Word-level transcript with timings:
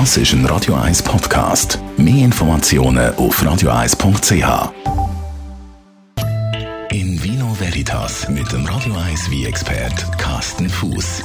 Das 0.00 0.16
ist 0.16 0.32
ein 0.32 0.44
Radio 0.46 0.74
1 0.74 1.04
Podcast. 1.04 1.78
Mehr 1.96 2.24
Informationen 2.24 3.14
auf 3.14 3.40
radio1.ch. 3.40 4.72
In 6.90 7.22
Vino 7.22 7.54
Veritas 7.60 8.28
mit 8.28 8.50
dem 8.50 8.66
Radio 8.66 8.92
1 8.96 9.30
wie 9.30 9.46
expert 9.46 10.18
Carsten 10.18 10.68
Fuß. 10.68 11.22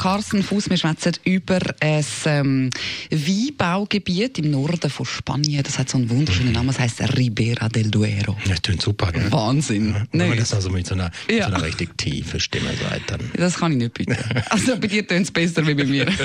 Carsten 0.00 0.42
Fuß, 0.42 0.70
wir 0.70 0.78
schwätzen 0.78 1.12
über 1.24 1.58
ein 1.80 2.02
ähm, 2.24 2.70
Weinbaugebiet 3.10 4.38
im 4.38 4.50
Norden 4.50 4.88
von 4.88 5.04
Spanien. 5.04 5.62
Das 5.62 5.78
hat 5.78 5.90
so 5.90 5.98
einen 5.98 6.08
wunderschönen 6.08 6.52
Namen, 6.52 6.68
das 6.68 6.78
heißt 6.78 7.18
Ribera 7.18 7.68
del 7.68 7.90
Duero. 7.90 8.34
Das 8.48 8.62
klingt 8.62 8.80
super. 8.80 9.12
Ne? 9.12 9.30
Wahnsinn. 9.30 9.88
Ja, 9.88 10.06
wenn 10.12 10.28
man 10.30 10.38
das 10.38 10.54
also 10.54 10.70
mit 10.70 10.86
so 10.86 10.94
einer, 10.94 11.10
Ja. 11.28 11.48
so 11.48 11.54
einer 11.54 11.62
richtig 11.62 11.98
tiefen 11.98 12.40
Stimme 12.40 12.70
sagt, 12.82 13.10
dann. 13.10 13.20
Das 13.34 13.58
kann 13.58 13.72
ich 13.72 13.78
nicht 13.78 13.92
bieten. 13.92 14.16
Also 14.48 14.74
bei 14.78 14.86
dir 14.86 15.06
tönt 15.06 15.26
es 15.26 15.30
besser 15.30 15.66
wie 15.66 15.74
bei 15.74 15.84
mir. 15.84 16.06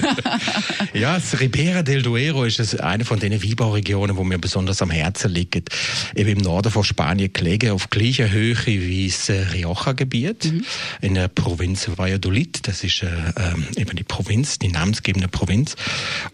Ja, 0.93 1.15
das 1.15 1.37
Ribera 1.41 1.81
del 1.83 2.01
Duero 2.01 2.45
ist 2.45 2.79
eine 2.79 3.03
von 3.03 3.19
den 3.19 3.33
Weinbauregionen, 3.43 4.15
wo 4.15 4.23
mir 4.23 4.37
besonders 4.37 4.81
am 4.81 4.89
Herzen 4.89 5.31
liegt. 5.31 5.69
Eben 6.15 6.29
im 6.29 6.37
Norden 6.37 6.71
von 6.71 6.85
Spanien 6.85 7.33
gelegen, 7.33 7.71
auf 7.71 7.89
gleicher 7.89 8.31
Höhe 8.31 8.55
wie 8.65 9.07
das 9.07 9.29
Rioja-Gebiet 9.29 10.53
in 11.01 11.15
der 11.15 11.27
Provinz 11.27 11.89
Valladolid. 11.97 12.65
Das 12.65 12.81
ist 12.85 13.03
äh, 13.03 13.07
ähm, 13.35 13.64
eben 13.75 13.95
die 13.95 14.03
Provinz, 14.03 14.59
die 14.59 14.69
namensgebende 14.69 15.27
Provinz. 15.27 15.75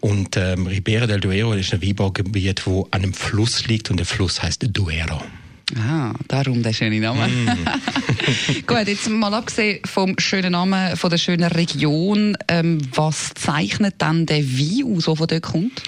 Und 0.00 0.36
ähm, 0.36 0.66
Ribera 0.66 1.06
del 1.06 1.20
Duero 1.20 1.52
ist 1.54 1.72
ein 1.72 1.82
Weinbaugebiet, 1.82 2.66
wo 2.66 2.88
an 2.90 3.02
einem 3.02 3.14
Fluss 3.14 3.66
liegt 3.66 3.90
und 3.90 3.98
der 3.98 4.06
Fluss 4.06 4.42
heißt 4.42 4.66
Duero. 4.70 5.22
Ah, 5.76 6.12
darum 6.28 6.62
der 6.62 6.72
schöne 6.72 7.00
Name. 7.00 7.28
Gut, 8.66 8.86
jetzt 8.86 9.08
mal 9.08 9.32
abgesehen 9.32 9.80
vom 9.84 10.14
schönen 10.18 10.52
Namen, 10.52 10.96
von 10.96 11.08
der 11.08 11.16
schönen 11.16 11.50
Region, 11.50 12.36
ähm, 12.48 12.78
was 12.94 13.32
zeichnet 13.34 13.94
dann 13.98 14.26
der 14.26 14.44
Wein 14.44 14.96
aus, 14.96 15.04
der 15.04 15.16
von 15.16 15.26
dort 15.26 15.42
kommt? 15.42 15.82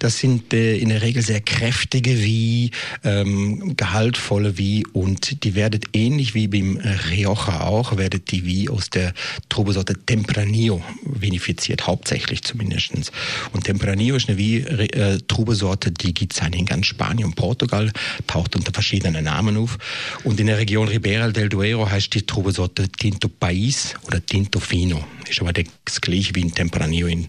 Das 0.00 0.18
sind 0.18 0.52
äh, 0.52 0.76
in 0.78 0.88
der 0.88 1.02
Regel 1.02 1.22
sehr 1.22 1.40
kräftige 1.40 2.20
wie 2.22 2.72
ähm, 3.04 3.76
gehaltvolle 3.76 4.58
wie 4.58 4.84
und 4.92 5.44
die 5.44 5.54
werdet 5.54 5.84
ähnlich 5.92 6.34
wie 6.34 6.48
beim 6.48 6.76
Rioja 7.10 7.60
auch, 7.60 7.96
werdet 7.96 8.32
die 8.32 8.44
wie 8.44 8.68
aus 8.68 8.90
der 8.90 9.14
Trubesorte 9.48 9.94
Tempranillo 10.04 10.82
vinifiziert, 11.04 11.86
hauptsächlich 11.86 12.42
zumindestens. 12.42 13.12
Und 13.52 13.64
Tempranillo 13.64 14.16
ist 14.16 14.28
eine 14.28 14.38
wie 14.38 14.58
äh, 14.58 15.18
Trubesorte, 15.28 15.92
die 15.92 16.12
gibt's 16.12 16.40
eigentlich 16.40 16.60
in 16.60 16.66
ganz 16.66 16.86
Spanien 16.86 17.26
und 17.26 17.36
Portugal, 17.36 17.92
taucht 18.26 18.56
unter 18.56 18.72
verschiedenen 18.72 19.27
Namen 19.28 19.56
auf. 19.56 19.78
Und 20.24 20.40
in 20.40 20.46
der 20.46 20.58
Region 20.58 20.88
Ribera 20.88 21.28
del 21.28 21.48
Duero 21.48 21.88
heißt 21.88 22.14
die 22.14 22.22
Trubesorte 22.22 22.88
Tinto 22.88 23.28
País 23.28 23.94
oder 24.06 24.24
Tinto 24.24 24.58
Fino. 24.60 25.04
Ist 25.28 25.40
aber 25.42 25.52
das 25.52 26.00
gleiche 26.00 26.34
wie 26.34 26.40
in 26.40 26.54
Tempranillo 26.54 27.06
in 27.06 27.26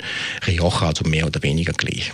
Rioja, 0.48 0.88
also 0.88 1.04
mehr 1.04 1.28
oder 1.28 1.44
weniger 1.44 1.74
gleich. 1.74 2.14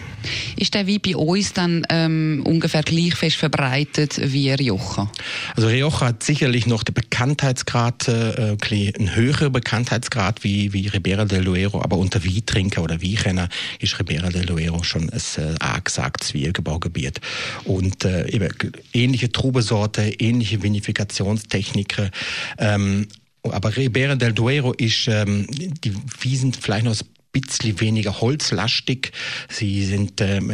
Ist 0.58 0.74
der 0.74 0.88
Wein 0.88 1.00
bei 1.06 1.16
uns 1.16 1.54
dann 1.54 1.86
ähm, 1.90 2.42
ungefähr 2.46 2.82
gleich 2.82 3.14
fest 3.14 3.36
verbreitet 3.36 4.20
wie 4.24 4.50
Rioja? 4.52 5.12
Also 5.56 5.68
Rioja 5.68 6.02
hat 6.02 6.24
sicherlich 6.24 6.66
noch 6.66 6.84
den 6.84 6.96
Bekanntheitsgrad, 6.96 8.08
äh, 8.08 8.52
ein 8.52 8.58
bisschen 8.58 8.96
einen 8.96 9.16
höheren 9.16 9.52
Bekanntheitsgrad 9.52 10.44
wie, 10.44 10.74
wie 10.74 10.88
Ribera 10.88 11.26
del 11.26 11.44
Duero, 11.44 11.82
aber 11.84 11.98
unter 11.98 12.26
Weintrinker 12.26 12.82
oder 12.82 13.02
Weinkenner 13.02 13.50
ist 13.80 14.00
Ribera 14.00 14.30
del 14.30 14.46
Duero 14.48 14.82
schon 14.82 15.10
ein 15.12 15.22
äh, 15.38 15.56
angesagtes 15.60 16.34
Weinbaugebiet. 16.34 17.22
Und 17.66 18.06
äh, 18.06 18.28
eben 18.30 18.50
ähnliche 18.94 19.32
Trubesorte, 19.76 20.04
ähnliche 20.20 20.64
Vinifikationstechniken, 20.64 22.10
ähm, 22.58 23.08
aber 23.44 23.76
Ribera 23.76 24.16
del 24.16 24.34
Duero 24.34 24.74
ist, 24.74 25.08
ähm, 25.08 25.46
die 25.50 25.94
Wiesen 26.22 26.54
vielleicht 26.54 26.86
noch 26.86 26.96
ein 26.96 27.08
bisschen 27.32 27.80
weniger 27.80 28.22
holzlastig. 28.22 29.12
Sie 29.50 29.86
sind, 29.86 30.20
ähm, 30.22 30.48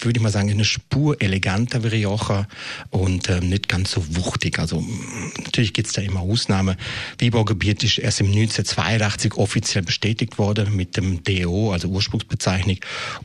würde 0.00 0.18
ich 0.18 0.20
mal 0.20 0.30
sagen, 0.30 0.50
eine 0.50 0.64
Spur 0.64 1.16
eleganter 1.22 1.84
wie 1.84 1.88
Rioja 1.88 2.46
und 2.90 3.30
ähm, 3.30 3.48
nicht 3.48 3.68
ganz 3.68 3.92
so 3.92 4.04
wuchtig. 4.16 4.58
Also 4.58 4.84
natürlich 5.42 5.72
gibt's 5.72 5.94
da 5.94 6.02
immer 6.02 6.20
Ausnahmen. 6.20 6.76
Weinbaugebiet 7.18 7.82
ist 7.82 7.98
erst 7.98 8.20
im 8.20 8.26
1982 8.26 9.34
offiziell 9.36 9.84
bestätigt 9.84 10.36
worden 10.36 10.76
mit 10.76 10.98
dem 10.98 11.22
DO, 11.22 11.72
also 11.72 11.88
Ursprungsbezeichnung 11.88 12.76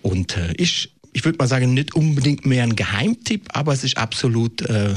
und 0.01 0.37
äh, 0.37 0.53
ist 0.53 0.89
ich 1.13 1.25
würde 1.25 1.37
mal 1.37 1.47
sagen, 1.47 1.73
nicht 1.73 1.95
unbedingt 1.95 2.45
mehr 2.45 2.63
ein 2.63 2.75
Geheimtipp, 2.75 3.49
aber 3.53 3.73
es 3.73 3.83
ist 3.83 3.97
absolut 3.97 4.61
äh, 4.61 4.93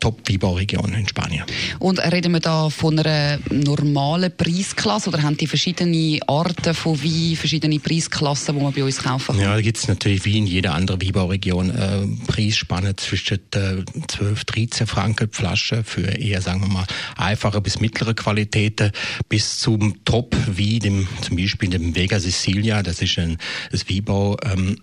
Top-Weinbauregion 0.00 0.92
in 0.92 1.08
Spanien. 1.08 1.44
Und 1.78 1.98
reden 1.98 2.32
wir 2.32 2.40
da 2.40 2.68
von 2.68 2.98
einer 2.98 3.38
normalen 3.50 4.36
Preisklasse 4.36 5.08
oder 5.08 5.22
haben 5.22 5.36
die 5.36 5.46
verschiedene 5.46 6.20
Arten 6.26 6.74
von 6.74 7.02
Wein, 7.02 7.36
verschiedene 7.36 7.78
Preisklassen, 7.78 8.56
die 8.56 8.62
man 8.62 8.72
bei 8.72 8.84
uns 8.84 8.98
kaufen 8.98 9.36
kann? 9.36 9.40
Ja, 9.40 9.54
da 9.54 9.60
gibt's 9.60 9.88
natürlich 9.88 10.24
wie 10.24 10.38
in 10.38 10.46
jeder 10.46 10.74
anderen 10.74 11.00
Weinbauregion 11.00 11.70
äh, 11.70 12.06
Preisspanne 12.26 12.96
zwischen 12.96 13.38
äh, 13.54 13.82
12, 14.08 14.44
13 14.44 14.86
Franken 14.86 15.30
Flasche 15.32 15.84
für 15.84 16.06
eher, 16.06 16.42
sagen 16.42 16.60
wir 16.60 16.68
mal, 16.68 16.86
einfache 17.16 17.60
bis 17.60 17.80
mittlere 17.80 18.14
Qualitäten 18.14 18.92
bis 19.28 19.58
zum 19.58 20.04
Top 20.04 20.36
wie 20.46 20.78
dem 20.78 21.08
zum 21.22 21.36
Beispiel 21.36 21.70
dem 21.70 21.94
Vega 21.94 22.20
Sicilia. 22.20 22.82
Das 22.82 23.00
ist 23.00 23.18
ein 23.18 23.38
das 23.70 23.88
Weinbau 23.88 24.36
ähm, 24.44 24.76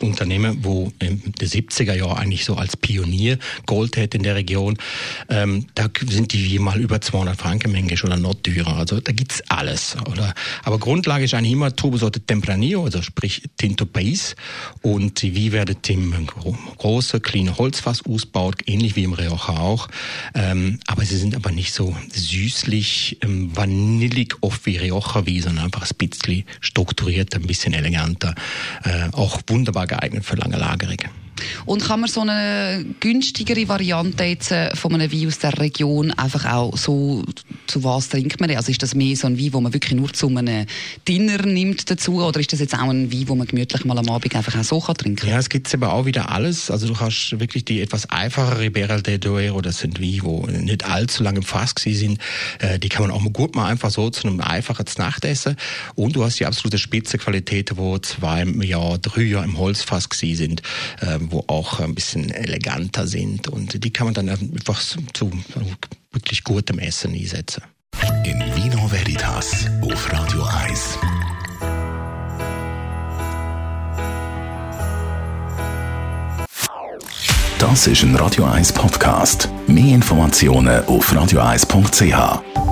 Unternehmen, 0.00 0.58
wo 0.62 0.92
in 1.00 1.20
den 1.40 1.48
70er 1.48 1.94
Jahren 1.94 2.18
eigentlich 2.18 2.44
so 2.44 2.54
als 2.54 2.76
Pionier 2.76 3.38
Gold 3.66 3.96
hat 3.96 4.14
in 4.14 4.22
der 4.22 4.36
Region. 4.36 4.78
Ähm, 5.28 5.66
da 5.74 5.88
sind 6.08 6.32
die 6.32 6.44
wie 6.44 6.58
mal 6.58 6.80
über 6.80 7.00
200 7.00 7.36
Franken 7.36 7.72
Menge 7.72 7.94
oder 8.04 8.16
noch 8.16 8.34
teurer. 8.34 8.76
Also 8.76 9.00
da 9.00 9.12
gibt's 9.12 9.42
alles. 9.48 9.96
Oder? 10.10 10.34
Aber 10.62 10.78
Grundlage 10.78 11.24
ist 11.24 11.34
eigentlich 11.34 11.52
immer 11.52 11.74
Trubesorte 11.74 12.20
Tempranillo, 12.20 12.84
also 12.84 13.02
sprich 13.02 13.42
Tinto 13.56 13.84
País. 13.84 14.36
Und 14.82 15.22
wie 15.22 15.52
werdet 15.52 15.88
im 15.90 16.26
gro 16.26 16.56
große, 16.78 17.20
kleine 17.20 17.58
Holzfass 17.58 18.04
ausbaut, 18.06 18.62
ähnlich 18.66 18.94
wie 18.96 19.04
im 19.04 19.12
Rioja 19.12 19.58
auch. 19.58 19.88
Ähm, 20.34 20.78
aber 20.86 21.04
sie 21.04 21.16
sind 21.16 21.34
aber 21.34 21.50
nicht 21.50 21.72
so 21.72 21.96
süßlich, 22.12 23.18
ähm, 23.22 23.56
vanillig 23.56 24.36
oft 24.40 24.64
wie 24.66 24.76
Rioja 24.76 25.26
wie, 25.26 25.40
sondern 25.40 25.66
einfach 25.66 25.88
ein 25.88 26.08
bisschen 26.08 26.44
strukturierter, 26.60 27.38
ein 27.38 27.46
bisschen 27.46 27.72
eleganter. 27.72 28.34
Äh, 28.84 29.08
auch 29.12 29.40
wunderbar 29.48 29.86
geeignet 29.86 30.24
für 30.24 30.36
lange 30.36 30.56
Lagerung. 30.56 30.98
Und 31.66 31.84
kann 31.84 32.00
man 32.00 32.08
so 32.08 32.22
eine 32.22 32.84
günstigere 33.00 33.68
Variante 33.68 34.24
jetzt 34.24 34.50
äh, 34.50 34.74
von 34.74 34.94
einem 34.94 35.12
Wein 35.12 35.26
aus 35.28 35.38
der 35.38 35.58
Region 35.58 36.10
einfach 36.12 36.44
auch 36.46 36.76
so, 36.76 37.24
zu 37.68 37.84
was 37.84 38.08
trinkt 38.08 38.40
man 38.40 38.48
den? 38.48 38.56
Also 38.56 38.70
ist 38.70 38.82
das 38.82 38.94
mehr 38.94 39.16
so 39.16 39.26
ein 39.26 39.38
Wein, 39.38 39.52
wo 39.52 39.60
man 39.60 39.72
wirklich 39.72 39.94
nur 39.94 40.12
zu 40.12 40.28
einem 40.28 40.66
Dinner 41.06 41.44
nimmt 41.46 41.90
dazu 41.90 42.22
oder 42.22 42.40
ist 42.40 42.52
das 42.52 42.60
jetzt 42.60 42.74
auch 42.74 42.88
ein 42.88 43.12
Wein, 43.12 43.28
wo 43.28 43.34
man 43.34 43.46
gemütlich 43.46 43.84
mal 43.84 43.98
am 43.98 44.08
Abend 44.08 44.34
einfach 44.34 44.58
auch 44.58 44.64
so 44.64 44.80
kann 44.80 44.96
trinken 44.96 45.28
Ja, 45.28 45.38
es 45.38 45.48
gibt 45.48 45.72
aber 45.74 45.92
auch 45.92 46.06
wieder 46.06 46.30
alles. 46.30 46.70
Also 46.70 46.88
du 46.88 46.98
hast 46.98 47.38
wirklich 47.38 47.64
die 47.64 47.80
etwas 47.80 48.10
einfache 48.10 48.58
Ribera 48.58 49.00
del 49.00 49.18
Duero, 49.18 49.60
das 49.60 49.78
sind 49.78 50.00
Weine, 50.00 50.22
wo 50.22 50.46
nicht 50.46 50.84
allzu 50.84 51.22
lange 51.22 51.38
im 51.38 51.44
Fass 51.44 51.74
sind. 51.78 52.18
Äh, 52.58 52.78
die 52.78 52.88
kann 52.88 53.06
man 53.06 53.10
auch 53.10 53.20
mal 53.20 53.30
gut 53.30 53.54
mal 53.54 53.66
einfach 53.66 53.90
so 53.90 54.10
zu 54.10 54.26
einem 54.26 54.40
einfachen 54.40 54.86
Nachtessen. 54.96 55.56
Und 55.94 56.16
du 56.16 56.24
hast 56.24 56.40
die 56.40 56.46
absolute 56.46 56.78
Spitzenqualität, 56.78 57.76
wo 57.76 57.98
zwei 57.98 58.44
Jahre, 58.44 58.98
drei 58.98 59.22
Jahre 59.22 59.44
im 59.44 59.58
Holzfass 59.58 60.08
sind, 60.12 60.62
äh, 61.00 61.18
wo 61.20 61.44
auch 61.46 61.80
ein 61.80 61.94
bisschen 61.94 62.30
eleganter 62.30 63.06
sind. 63.06 63.48
Und 63.48 63.84
die 63.84 63.90
kann 63.90 64.06
man 64.06 64.14
dann 64.14 64.28
einfach 64.28 64.80
zu 64.80 65.30
wirklich 66.12 66.44
gutem 66.44 66.78
Essen 66.78 67.14
einsetzen. 67.14 67.62
In 68.24 68.40
Vino 68.54 68.90
Veritas 68.90 69.66
auf 69.82 70.12
Radio 70.12 70.44
1. 70.44 70.98
Das 77.58 77.86
ist 77.88 78.02
ein 78.04 78.14
Radio 78.14 78.44
1 78.44 78.72
Podcast. 78.72 79.48
Mehr 79.66 79.96
Informationen 79.96 80.84
auf 80.84 81.12
radio1.ch. 81.12 82.67